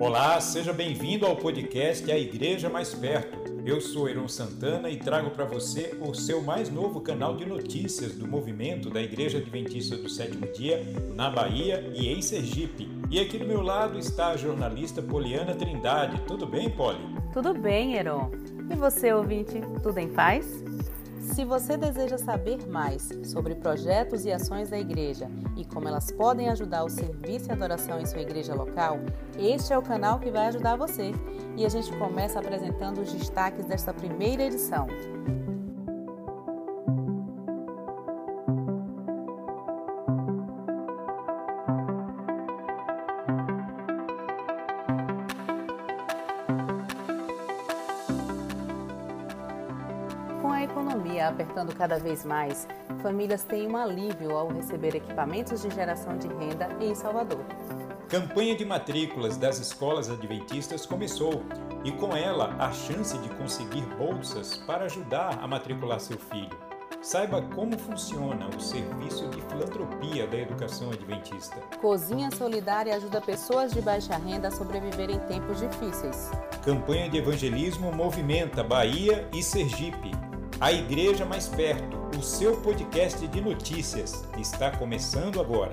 [0.00, 3.38] Olá, seja bem-vindo ao podcast A Igreja Mais Perto.
[3.66, 8.14] Eu sou Heron Santana e trago para você o seu mais novo canal de notícias
[8.14, 10.82] do movimento da Igreja Adventista do Sétimo Dia
[11.14, 12.88] na Bahia e em Sergipe.
[13.10, 16.18] E aqui do meu lado está a jornalista Poliana Trindade.
[16.22, 17.04] Tudo bem, Poli?
[17.34, 18.30] Tudo bem, Heron.
[18.72, 20.64] E você, ouvinte, tudo em paz?
[21.34, 26.48] Se você deseja saber mais sobre projetos e ações da igreja e como elas podem
[26.48, 28.98] ajudar o serviço e adoração em sua igreja local,
[29.38, 31.12] este é o canal que vai ajudar você.
[31.56, 34.88] E a gente começa apresentando os destaques desta primeira edição.
[50.58, 52.66] Economia apertando cada vez mais,
[53.02, 57.44] famílias têm um alívio ao receber equipamentos de geração de renda em Salvador.
[58.08, 61.42] Campanha de matrículas das escolas adventistas começou
[61.84, 66.58] e com ela a chance de conseguir bolsas para ajudar a matricular seu filho.
[67.00, 71.56] Saiba como funciona o serviço de filantropia da educação adventista.
[71.80, 76.30] Cozinha Solidária ajuda pessoas de baixa renda a sobreviver em tempos difíceis.
[76.64, 80.10] Campanha de evangelismo movimenta Bahia e Sergipe
[80.60, 85.72] a Igreja Mais Perto, o seu podcast de notícias, está começando agora.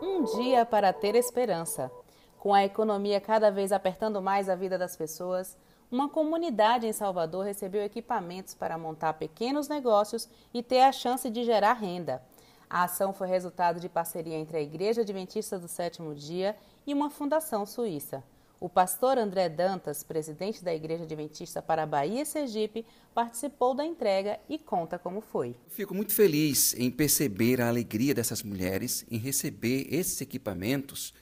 [0.00, 1.90] Um dia para ter esperança.
[2.38, 5.58] Com a economia cada vez apertando mais a vida das pessoas,
[5.90, 11.42] uma comunidade em Salvador recebeu equipamentos para montar pequenos negócios e ter a chance de
[11.42, 12.22] gerar renda.
[12.70, 16.56] A ação foi resultado de parceria entre a Igreja Adventista do Sétimo Dia
[16.86, 18.22] e uma fundação suíça.
[18.60, 22.84] O pastor André Dantas, presidente da Igreja Adventista para Bahia e Sergipe,
[23.14, 25.54] participou da entrega e conta como foi.
[25.68, 31.14] Fico muito feliz em perceber a alegria dessas mulheres em receber esses equipamentos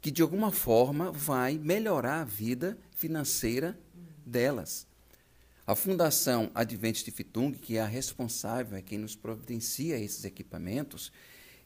[0.00, 3.76] que de alguma forma vai melhorar a vida financeira
[4.24, 4.86] delas.
[5.66, 11.10] A Fundação Adventist Fitung, que é a responsável, é quem nos providencia esses equipamentos,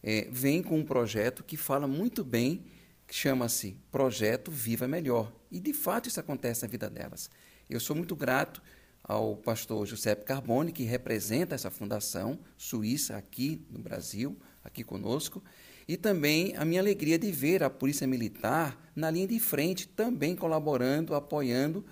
[0.03, 2.65] é, vem com um projeto que fala muito bem
[3.11, 5.33] chama-se Projeto Viva Melhor.
[5.51, 7.31] E de fato isso acontece na vida delas.
[7.69, 8.63] Eu sou muito grato
[9.03, 15.43] ao pastor Giuseppe Carbone, que representa essa fundação suíça aqui no Brasil, aqui conosco,
[15.89, 20.37] e também a minha alegria de ver a Polícia Militar na linha de frente, também
[20.37, 21.85] colaborando, apoiando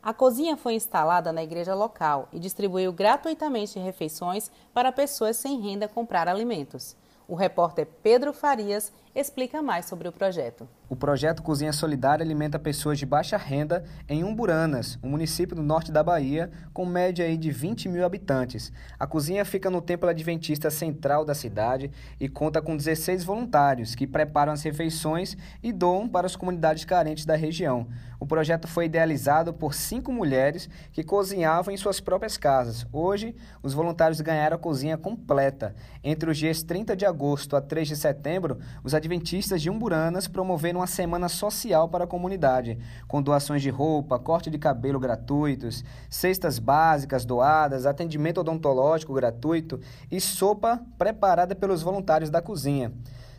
[0.02, 5.86] A cozinha foi instalada na igreja local e distribuiu gratuitamente refeições para pessoas sem renda
[5.88, 6.96] comprar alimentos.
[7.28, 10.66] O repórter Pedro Farias explica mais sobre o projeto.
[10.88, 15.92] O projeto Cozinha Solidária alimenta pessoas de baixa renda em Umburanas, um município do norte
[15.92, 18.72] da Bahia, com média de 20 mil habitantes.
[18.98, 24.08] A cozinha fica no Templo Adventista Central da cidade e conta com 16 voluntários que
[24.08, 27.86] preparam as refeições e doam para as comunidades carentes da região.
[28.20, 32.86] O projeto foi idealizado por cinco mulheres que cozinhavam em suas próprias casas.
[32.92, 35.74] Hoje, os voluntários ganharam a cozinha completa.
[36.04, 40.80] Entre os dias 30 de agosto a 3 de setembro, os adventistas de Umburanas promoveram
[40.80, 42.78] uma semana social para a comunidade,
[43.08, 49.80] com doações de roupa, corte de cabelo gratuitos, cestas básicas doadas, atendimento odontológico gratuito
[50.10, 52.92] e sopa preparada pelos voluntários da cozinha.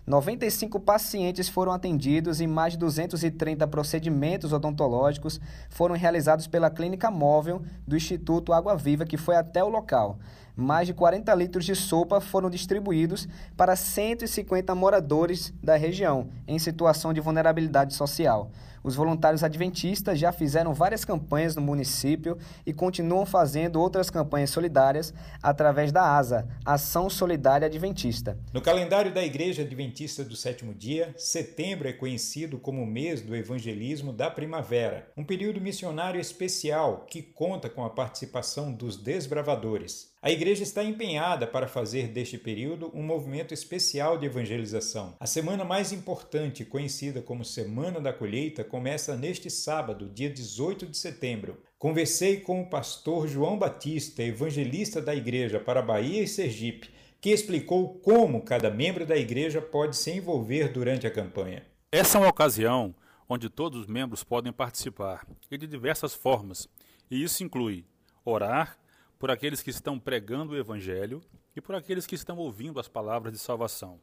[0.06, 5.40] 95 pacientes foram atendidos e mais de 230 procedimentos odontológicos
[5.70, 10.18] foram realizados pela clínica móvel do Instituto Água Viva, que foi até o local.
[10.56, 17.14] Mais de 40 litros de sopa foram distribuídos para 150 moradores da região em situação
[17.14, 18.50] de vulnerabilidade social.
[18.84, 25.14] Os voluntários adventistas já fizeram várias campanhas no município e continuam fazendo outras campanhas solidárias
[25.42, 28.38] através da ASA, Ação Solidária Adventista.
[28.52, 33.36] No calendário da Igreja Adventista do Sétimo Dia, setembro é conhecido como o mês do
[33.36, 40.12] evangelismo da primavera, um período missionário especial que conta com a participação dos desbravadores.
[40.24, 45.16] A igreja está empenhada para fazer deste período um movimento especial de evangelização.
[45.20, 50.96] A semana mais importante, conhecida como Semana da Colheita, começa neste sábado, dia 18 de
[50.96, 51.62] setembro.
[51.78, 56.90] Conversei com o pastor João Batista, evangelista da igreja para Bahia e Sergipe,
[57.20, 61.66] que explicou como cada membro da igreja pode se envolver durante a campanha.
[61.92, 62.96] Essa é uma ocasião
[63.28, 66.66] onde todos os membros podem participar, e de diversas formas,
[67.10, 67.86] e isso inclui
[68.24, 68.78] orar,
[69.20, 71.22] por aqueles que estão pregando o Evangelho
[71.54, 74.00] e por aqueles que estão ouvindo as palavras de salvação.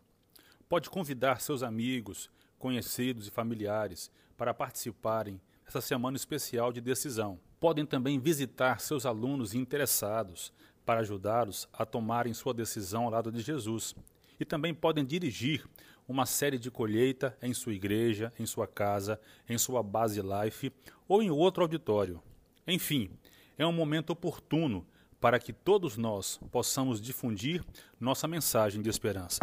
[0.68, 7.38] Pode convidar seus amigos, conhecidos e familiares para participarem dessa semana especial de decisão.
[7.60, 10.52] Podem também visitar seus alunos interessados
[10.86, 13.94] para ajudá-los a tomarem sua decisão ao lado de Jesus.
[14.40, 15.68] E também podem dirigir
[16.06, 20.72] uma série de colheita em sua igreja, em sua casa, em sua base life
[21.06, 22.22] ou em outro auditório.
[22.66, 23.10] Enfim,
[23.58, 24.86] é um momento oportuno
[25.20, 27.62] para que todos nós possamos difundir
[28.00, 29.40] nossa mensagem de esperança.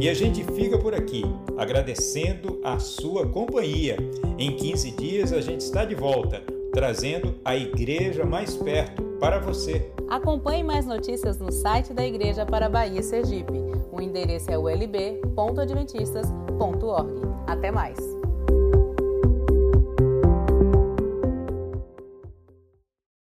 [0.00, 1.22] E a gente fica por aqui,
[1.58, 3.98] agradecendo a sua companhia.
[4.38, 6.42] Em 15 dias a gente está de volta,
[6.72, 9.92] trazendo a igreja mais perto para você.
[10.08, 13.52] Acompanhe mais notícias no site da Igreja para Bahia Sergipe.
[13.92, 17.10] O endereço é ulb.adventistas.org.
[17.46, 18.19] Até mais!